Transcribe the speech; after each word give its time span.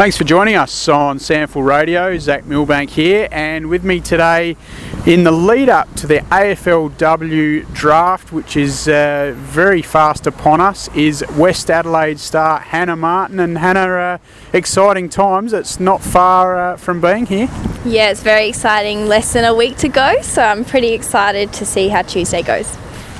Thanks 0.00 0.16
for 0.16 0.24
joining 0.24 0.56
us 0.56 0.88
on 0.88 1.18
SANFL 1.18 1.62
Radio. 1.62 2.16
Zach 2.16 2.46
Milbank 2.46 2.88
here, 2.88 3.28
and 3.30 3.68
with 3.68 3.84
me 3.84 4.00
today 4.00 4.56
in 5.04 5.24
the 5.24 5.30
lead 5.30 5.68
up 5.68 5.94
to 5.96 6.06
the 6.06 6.20
AFLW 6.20 7.70
draft, 7.74 8.32
which 8.32 8.56
is 8.56 8.88
uh, 8.88 9.34
very 9.36 9.82
fast 9.82 10.26
upon 10.26 10.58
us, 10.58 10.88
is 10.96 11.22
West 11.36 11.70
Adelaide 11.70 12.18
star 12.18 12.60
Hannah 12.60 12.96
Martin. 12.96 13.40
And 13.40 13.58
Hannah, 13.58 13.92
uh, 13.92 14.18
exciting 14.54 15.10
times. 15.10 15.52
It's 15.52 15.78
not 15.78 16.00
far 16.00 16.58
uh, 16.58 16.76
from 16.78 17.02
being 17.02 17.26
here. 17.26 17.50
Yeah, 17.84 18.10
it's 18.10 18.22
very 18.22 18.48
exciting. 18.48 19.06
Less 19.06 19.34
than 19.34 19.44
a 19.44 19.54
week 19.54 19.76
to 19.76 19.88
go, 19.88 20.22
so 20.22 20.42
I'm 20.42 20.64
pretty 20.64 20.94
excited 20.94 21.52
to 21.52 21.66
see 21.66 21.88
how 21.88 22.00
Tuesday 22.00 22.40
goes. 22.40 22.74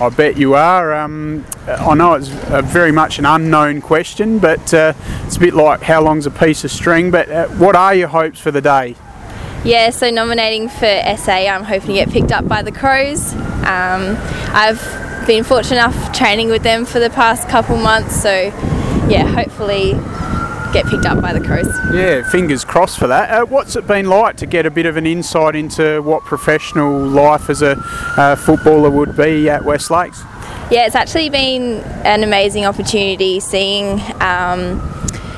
I 0.00 0.08
bet 0.08 0.36
you 0.36 0.54
are. 0.54 0.92
Um, 0.92 1.46
I 1.68 1.94
know 1.94 2.14
it's 2.14 2.28
very 2.28 2.90
much 2.90 3.18
an 3.18 3.26
unknown 3.26 3.80
question, 3.80 4.38
but 4.38 4.74
uh, 4.74 4.92
it's 5.24 5.36
a 5.36 5.40
bit 5.40 5.54
like 5.54 5.82
how 5.82 6.02
long's 6.02 6.26
a 6.26 6.30
piece 6.30 6.64
of 6.64 6.70
string. 6.70 7.10
But 7.10 7.30
uh, 7.30 7.48
what 7.48 7.76
are 7.76 7.94
your 7.94 8.08
hopes 8.08 8.40
for 8.40 8.50
the 8.50 8.60
day? 8.60 8.96
Yeah, 9.64 9.90
so 9.90 10.10
nominating 10.10 10.68
for 10.68 11.02
SA, 11.16 11.32
I'm 11.32 11.64
hoping 11.64 11.88
to 11.88 11.94
get 11.94 12.10
picked 12.10 12.32
up 12.32 12.46
by 12.46 12.62
the 12.62 12.72
Crows. 12.72 13.32
Um, 13.32 14.16
I've 14.52 15.26
been 15.26 15.42
fortunate 15.42 15.76
enough 15.76 16.12
training 16.12 16.48
with 16.48 16.62
them 16.62 16.84
for 16.84 16.98
the 16.98 17.08
past 17.08 17.48
couple 17.48 17.76
months, 17.76 18.20
so 18.20 18.30
yeah, 19.08 19.26
hopefully 19.26 19.94
get 20.74 20.86
picked 20.86 21.06
up 21.06 21.22
by 21.22 21.32
the 21.32 21.40
Crows. 21.40 21.68
Yeah, 21.94 22.28
fingers 22.28 22.64
crossed 22.64 22.98
for 22.98 23.06
that. 23.06 23.30
Uh, 23.30 23.46
what's 23.46 23.76
it 23.76 23.86
been 23.86 24.08
like 24.08 24.36
to 24.38 24.46
get 24.46 24.66
a 24.66 24.70
bit 24.70 24.86
of 24.86 24.96
an 24.96 25.06
insight 25.06 25.54
into 25.54 26.02
what 26.02 26.24
professional 26.24 26.98
life 26.98 27.48
as 27.48 27.62
a 27.62 27.76
uh, 28.16 28.34
footballer 28.34 28.90
would 28.90 29.16
be 29.16 29.48
at 29.48 29.64
West 29.64 29.90
Lakes? 29.90 30.20
Yeah, 30.70 30.86
it's 30.86 30.96
actually 30.96 31.30
been 31.30 31.80
an 32.04 32.24
amazing 32.24 32.66
opportunity 32.66 33.38
seeing. 33.40 34.00
Um, 34.20 34.90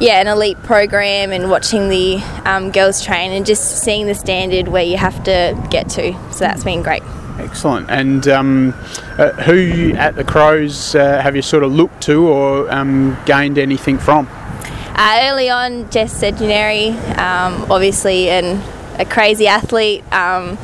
yeah, 0.00 0.18
an 0.18 0.28
elite 0.28 0.56
program 0.62 1.30
and 1.30 1.50
watching 1.50 1.90
the 1.90 2.16
um, 2.46 2.72
girls 2.72 3.04
train 3.04 3.32
and 3.32 3.44
just 3.44 3.82
seeing 3.82 4.06
the 4.06 4.14
standard 4.14 4.66
where 4.66 4.82
you 4.82 4.96
have 4.96 5.22
to 5.24 5.68
get 5.70 5.90
to. 5.90 6.14
So 6.32 6.38
that's 6.38 6.64
been 6.64 6.82
great. 6.82 7.02
Excellent. 7.38 7.90
And 7.90 8.26
um, 8.26 8.74
uh, 9.18 9.32
who 9.32 9.92
at 9.96 10.16
the 10.16 10.24
Crows 10.24 10.94
uh, 10.94 11.20
have 11.20 11.36
you 11.36 11.42
sort 11.42 11.64
of 11.64 11.72
looked 11.72 12.02
to 12.04 12.26
or 12.26 12.70
um, 12.72 13.16
gained 13.26 13.58
anything 13.58 13.98
from? 13.98 14.26
Uh, 14.94 15.28
early 15.30 15.48
on, 15.48 15.90
Jess 15.90 16.12
Sedunary, 16.12 16.88
um, 17.16 17.70
obviously, 17.70 18.28
and 18.28 18.62
a 18.98 19.04
crazy 19.04 19.46
athlete. 19.46 20.04
Um, 20.12 20.58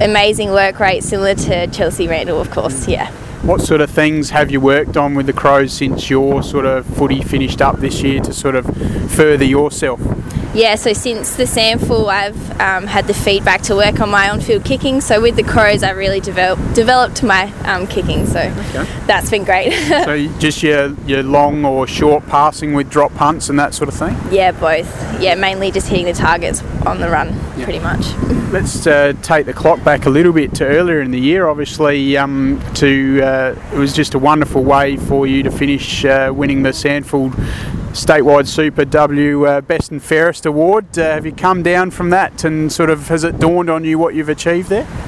amazing 0.00 0.50
work 0.50 0.80
rate, 0.80 1.02
similar 1.04 1.34
to 1.34 1.66
Chelsea 1.68 2.08
Randall, 2.08 2.40
of 2.40 2.50
course. 2.50 2.88
Yeah. 2.88 3.10
What 3.42 3.60
sort 3.60 3.80
of 3.80 3.90
things 3.90 4.30
have 4.30 4.50
you 4.50 4.60
worked 4.60 4.96
on 4.96 5.14
with 5.14 5.26
the 5.26 5.32
Crows 5.32 5.72
since 5.72 6.10
your 6.10 6.42
sort 6.42 6.66
of 6.66 6.84
footy 6.86 7.22
finished 7.22 7.62
up 7.62 7.76
this 7.78 8.02
year 8.02 8.20
to 8.22 8.32
sort 8.32 8.56
of 8.56 8.66
further 9.12 9.44
yourself? 9.44 10.00
Yeah, 10.54 10.76
so 10.76 10.94
since 10.94 11.36
the 11.36 11.44
SANFL, 11.44 12.08
I've 12.08 12.60
um, 12.60 12.86
had 12.86 13.06
the 13.06 13.14
feedback 13.14 13.60
to 13.62 13.76
work 13.76 14.00
on 14.00 14.10
my 14.10 14.30
on-field 14.30 14.64
kicking. 14.64 15.00
So 15.02 15.20
with 15.20 15.36
the 15.36 15.42
Crows, 15.42 15.82
I 15.82 15.90
really 15.90 16.20
develop, 16.20 16.58
developed 16.74 17.22
my 17.22 17.52
um, 17.64 17.86
kicking. 17.86 18.26
So 18.26 18.40
okay. 18.40 18.84
that's 19.06 19.28
been 19.28 19.44
great. 19.44 19.72
so 19.88 20.26
just 20.38 20.62
your 20.62 20.94
your 21.06 21.22
long 21.22 21.64
or 21.64 21.86
short 21.86 22.26
passing 22.26 22.72
with 22.72 22.88
drop 22.88 23.14
punts 23.14 23.50
and 23.50 23.58
that 23.58 23.74
sort 23.74 23.88
of 23.88 23.94
thing. 23.94 24.16
Yeah, 24.32 24.52
both. 24.52 24.88
Yeah, 25.20 25.34
mainly 25.34 25.70
just 25.70 25.88
hitting 25.88 26.06
the 26.06 26.14
targets 26.14 26.62
on 26.86 27.00
the 27.00 27.10
run, 27.10 27.28
yeah. 27.56 27.64
pretty 27.64 27.80
much. 27.80 28.14
Let's 28.50 28.86
uh, 28.86 29.12
take 29.20 29.44
the 29.44 29.52
clock 29.52 29.84
back 29.84 30.06
a 30.06 30.10
little 30.10 30.32
bit 30.32 30.54
to 30.54 30.66
earlier 30.66 31.02
in 31.02 31.10
the 31.10 31.20
year. 31.20 31.46
Obviously, 31.46 32.16
um, 32.16 32.62
to 32.74 33.20
uh, 33.22 33.62
it 33.74 33.78
was 33.78 33.92
just 33.92 34.14
a 34.14 34.18
wonderful 34.18 34.64
way 34.64 34.96
for 34.96 35.26
you 35.26 35.42
to 35.42 35.50
finish 35.50 36.06
uh, 36.06 36.32
winning 36.34 36.62
the 36.62 36.70
SANFL 36.70 37.87
statewide 37.98 38.46
Super 38.46 38.84
W 38.84 39.46
uh, 39.46 39.60
Best 39.60 39.90
and 39.90 40.02
Fairest 40.02 40.46
Award. 40.46 40.98
Uh, 40.98 41.02
have 41.02 41.26
you 41.26 41.32
come 41.32 41.62
down 41.62 41.90
from 41.90 42.10
that 42.10 42.44
and 42.44 42.72
sort 42.72 42.90
of 42.90 43.08
has 43.08 43.24
it 43.24 43.38
dawned 43.38 43.68
on 43.68 43.84
you 43.84 43.98
what 43.98 44.14
you've 44.14 44.28
achieved 44.28 44.68
there? 44.68 44.86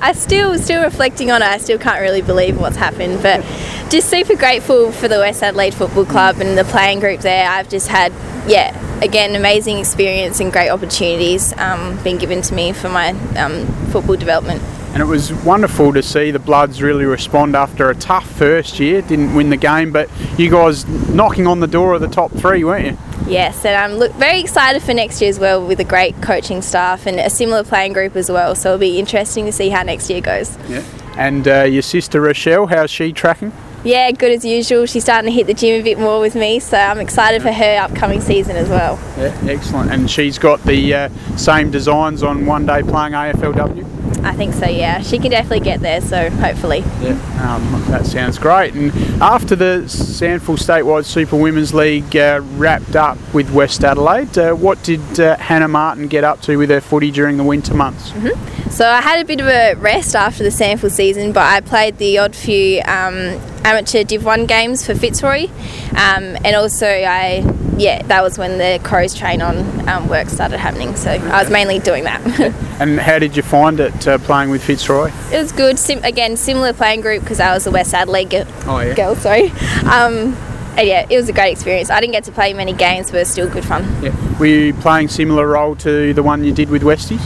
I 0.00 0.12
still 0.12 0.58
still 0.58 0.82
reflecting 0.82 1.30
on 1.30 1.42
it. 1.42 1.46
I 1.46 1.58
still 1.58 1.78
can't 1.78 2.00
really 2.00 2.22
believe 2.22 2.58
what's 2.58 2.76
happened, 2.76 3.22
but 3.22 3.42
just 3.90 4.08
super 4.08 4.36
grateful 4.36 4.90
for 4.90 5.06
the 5.06 5.18
West 5.18 5.42
Adelaide 5.42 5.74
Football 5.74 6.06
Club 6.06 6.40
and 6.40 6.56
the 6.56 6.64
playing 6.64 7.00
group 7.00 7.20
there. 7.20 7.48
I've 7.48 7.68
just 7.68 7.88
had 7.88 8.12
yeah 8.48 8.74
again 9.02 9.36
amazing 9.36 9.78
experience 9.78 10.40
and 10.40 10.50
great 10.50 10.70
opportunities 10.70 11.52
um, 11.58 12.02
being 12.02 12.16
given 12.16 12.40
to 12.42 12.54
me 12.54 12.72
for 12.72 12.88
my 12.88 13.10
um, 13.36 13.66
football 13.90 14.16
development 14.16 14.62
and 14.92 15.02
it 15.02 15.06
was 15.06 15.32
wonderful 15.32 15.92
to 15.92 16.02
see 16.02 16.30
the 16.30 16.38
Bloods 16.38 16.82
really 16.82 17.04
respond 17.04 17.54
after 17.54 17.90
a 17.90 17.94
tough 17.94 18.28
first 18.30 18.80
year. 18.80 19.02
Didn't 19.02 19.34
win 19.34 19.50
the 19.50 19.56
game, 19.56 19.92
but 19.92 20.10
you 20.38 20.50
guys 20.50 20.86
knocking 21.08 21.46
on 21.46 21.60
the 21.60 21.66
door 21.66 21.94
of 21.94 22.00
the 22.00 22.08
top 22.08 22.32
three, 22.32 22.64
weren't 22.64 22.86
you? 22.86 22.98
Yes, 23.28 23.64
and 23.64 23.76
I'm 23.76 23.98
look 23.98 24.12
very 24.14 24.40
excited 24.40 24.82
for 24.82 24.92
next 24.92 25.20
year 25.20 25.30
as 25.30 25.38
well 25.38 25.64
with 25.64 25.78
a 25.78 25.84
great 25.84 26.20
coaching 26.20 26.62
staff 26.62 27.06
and 27.06 27.20
a 27.20 27.30
similar 27.30 27.62
playing 27.62 27.92
group 27.92 28.16
as 28.16 28.30
well. 28.30 28.54
So 28.56 28.70
it'll 28.70 28.80
be 28.80 28.98
interesting 28.98 29.46
to 29.46 29.52
see 29.52 29.68
how 29.68 29.82
next 29.84 30.10
year 30.10 30.20
goes. 30.20 30.58
Yeah. 30.68 30.82
And 31.16 31.46
uh, 31.46 31.62
your 31.62 31.82
sister 31.82 32.20
Rochelle, 32.20 32.66
how's 32.66 32.90
she 32.90 33.12
tracking? 33.12 33.52
Yeah, 33.84 34.10
good 34.10 34.32
as 34.32 34.44
usual. 34.44 34.84
She's 34.86 35.04
starting 35.04 35.30
to 35.30 35.34
hit 35.34 35.46
the 35.46 35.54
gym 35.54 35.80
a 35.80 35.82
bit 35.82 35.98
more 35.98 36.20
with 36.20 36.34
me, 36.34 36.58
so 36.58 36.76
I'm 36.76 36.98
excited 37.00 37.40
for 37.40 37.52
her 37.52 37.78
upcoming 37.78 38.20
season 38.20 38.56
as 38.56 38.68
well. 38.68 38.98
Yeah, 39.16 39.34
excellent. 39.44 39.90
And 39.90 40.10
she's 40.10 40.38
got 40.38 40.62
the 40.64 40.94
uh, 40.94 41.08
same 41.36 41.70
designs 41.70 42.22
on 42.22 42.44
one 42.44 42.66
day 42.66 42.82
playing 42.82 43.12
AFLW? 43.12 43.99
I 44.24 44.34
think 44.34 44.54
so, 44.54 44.66
yeah. 44.66 45.00
She 45.02 45.18
can 45.18 45.30
definitely 45.30 45.60
get 45.60 45.80
there, 45.80 46.00
so 46.00 46.30
hopefully. 46.30 46.80
Yeah, 47.00 47.12
um, 47.42 47.84
that 47.88 48.06
sounds 48.06 48.38
great. 48.38 48.74
And 48.74 48.92
after 49.22 49.56
the 49.56 49.84
SANFL 49.86 50.58
Statewide 50.58 51.04
Super 51.04 51.36
Women's 51.36 51.72
League 51.72 52.16
uh, 52.16 52.40
wrapped 52.54 52.96
up 52.96 53.18
with 53.32 53.50
West 53.50 53.84
Adelaide, 53.84 54.36
uh, 54.38 54.52
what 54.52 54.82
did 54.82 55.20
uh, 55.20 55.36
Hannah 55.36 55.68
Martin 55.68 56.08
get 56.08 56.24
up 56.24 56.40
to 56.42 56.56
with 56.56 56.70
her 56.70 56.80
footy 56.80 57.10
during 57.10 57.36
the 57.36 57.44
winter 57.44 57.74
months? 57.74 58.10
Mm-hmm. 58.10 58.70
So 58.70 58.88
I 58.88 59.00
had 59.00 59.20
a 59.20 59.24
bit 59.24 59.40
of 59.40 59.46
a 59.46 59.74
rest 59.74 60.14
after 60.14 60.42
the 60.42 60.50
SANFL 60.50 60.90
season, 60.90 61.32
but 61.32 61.42
I 61.42 61.60
played 61.60 61.98
the 61.98 62.18
odd 62.18 62.36
few 62.36 62.80
um, 62.82 63.40
amateur 63.64 64.04
Div 64.04 64.24
1 64.24 64.46
games 64.46 64.86
for 64.86 64.94
Fitzroy, 64.94 65.46
um, 65.90 66.36
and 66.44 66.54
also 66.54 66.86
I 66.86 67.40
yeah, 67.80 68.02
that 68.02 68.22
was 68.22 68.36
when 68.36 68.58
the 68.58 68.78
Crows 68.84 69.14
train 69.14 69.40
on 69.40 69.88
um, 69.88 70.06
work 70.08 70.28
started 70.28 70.58
happening. 70.58 70.94
So 70.96 71.10
I 71.10 71.42
was 71.42 71.50
mainly 71.50 71.78
doing 71.78 72.04
that. 72.04 72.20
and 72.80 73.00
how 73.00 73.18
did 73.18 73.36
you 73.36 73.42
find 73.42 73.80
it 73.80 74.06
uh, 74.06 74.18
playing 74.18 74.50
with 74.50 74.62
Fitzroy? 74.62 75.10
It 75.32 75.38
was 75.38 75.50
good. 75.50 75.78
Sim- 75.78 76.04
again, 76.04 76.36
similar 76.36 76.74
playing 76.74 77.00
group 77.00 77.22
because 77.22 77.40
I 77.40 77.54
was 77.54 77.66
a 77.66 77.70
West 77.70 77.94
Adelaide 77.94 78.30
g- 78.30 78.42
oh, 78.66 78.80
yeah. 78.80 78.94
girl. 78.94 79.16
Sorry. 79.16 79.50
Um, 79.80 80.36
and 80.76 80.86
yeah, 80.86 81.06
it 81.08 81.16
was 81.16 81.28
a 81.28 81.32
great 81.32 81.52
experience. 81.52 81.90
I 81.90 82.00
didn't 82.00 82.12
get 82.12 82.24
to 82.24 82.32
play 82.32 82.52
many 82.52 82.74
games, 82.74 83.10
but 83.10 83.16
it 83.16 83.20
was 83.20 83.30
still 83.30 83.48
good 83.48 83.64
fun. 83.64 83.82
Yeah. 84.02 84.38
Were 84.38 84.46
you 84.46 84.74
playing 84.74 85.08
similar 85.08 85.46
role 85.46 85.74
to 85.76 86.12
the 86.12 86.22
one 86.22 86.44
you 86.44 86.52
did 86.52 86.68
with 86.68 86.82
Westies? 86.82 87.20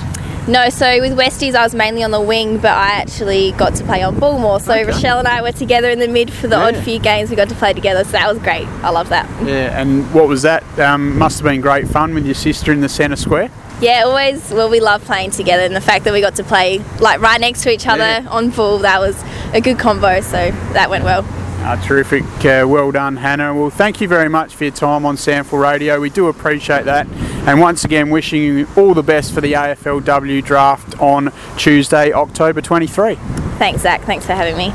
No, 0.46 0.68
so 0.68 1.00
with 1.00 1.16
Westies, 1.16 1.54
I 1.54 1.62
was 1.62 1.74
mainly 1.74 2.02
on 2.02 2.10
the 2.10 2.20
wing, 2.20 2.58
but 2.58 2.72
I 2.72 2.88
actually 2.88 3.52
got 3.52 3.74
to 3.76 3.84
play 3.84 4.02
on 4.02 4.20
ball 4.20 4.38
more. 4.38 4.60
So 4.60 4.74
okay. 4.74 4.84
Rochelle 4.84 5.18
and 5.18 5.26
I 5.26 5.40
were 5.40 5.52
together 5.52 5.88
in 5.88 6.00
the 6.00 6.08
mid 6.08 6.30
for 6.30 6.48
the 6.48 6.56
yeah. 6.56 6.64
odd 6.64 6.76
few 6.76 6.98
games 6.98 7.30
we 7.30 7.36
got 7.36 7.48
to 7.48 7.54
play 7.54 7.72
together. 7.72 8.04
So 8.04 8.12
that 8.12 8.28
was 8.28 8.42
great. 8.42 8.66
I 8.82 8.90
love 8.90 9.08
that. 9.08 9.26
Yeah, 9.46 9.80
and 9.80 10.12
what 10.12 10.28
was 10.28 10.42
that? 10.42 10.62
Um, 10.78 11.16
must 11.16 11.38
have 11.38 11.44
been 11.44 11.62
great 11.62 11.88
fun 11.88 12.12
with 12.12 12.26
your 12.26 12.34
sister 12.34 12.72
in 12.72 12.82
the 12.82 12.90
centre 12.90 13.16
square. 13.16 13.50
Yeah, 13.80 14.02
always. 14.04 14.50
Well, 14.50 14.68
we 14.68 14.80
love 14.80 15.02
playing 15.04 15.30
together, 15.30 15.62
and 15.62 15.74
the 15.74 15.80
fact 15.80 16.04
that 16.04 16.12
we 16.12 16.20
got 16.20 16.36
to 16.36 16.44
play 16.44 16.78
like 17.00 17.22
right 17.22 17.40
next 17.40 17.62
to 17.62 17.72
each 17.72 17.86
other 17.86 18.02
yeah. 18.02 18.26
on 18.28 18.50
ball, 18.50 18.78
that 18.80 19.00
was 19.00 19.22
a 19.54 19.62
good 19.62 19.78
combo. 19.78 20.20
So 20.20 20.50
that 20.74 20.90
went 20.90 21.04
well. 21.04 21.26
Uh, 21.64 21.80
terrific. 21.82 22.22
Uh, 22.44 22.66
well 22.68 22.92
done, 22.92 23.16
Hannah. 23.16 23.54
Well, 23.54 23.70
thank 23.70 24.02
you 24.02 24.06
very 24.06 24.28
much 24.28 24.54
for 24.54 24.64
your 24.64 24.74
time 24.74 25.06
on 25.06 25.16
SANFL 25.16 25.58
Radio. 25.58 25.98
We 25.98 26.10
do 26.10 26.26
appreciate 26.26 26.84
that. 26.84 27.06
And 27.48 27.58
once 27.58 27.86
again, 27.86 28.10
wishing 28.10 28.42
you 28.42 28.68
all 28.76 28.92
the 28.92 29.02
best 29.02 29.32
for 29.32 29.40
the 29.40 29.54
AFLW 29.54 30.44
draft 30.44 31.00
on 31.00 31.32
Tuesday, 31.56 32.12
October 32.12 32.60
23. 32.60 33.14
Thanks, 33.56 33.80
Zach. 33.80 34.02
Thanks 34.02 34.26
for 34.26 34.34
having 34.34 34.58
me. 34.58 34.74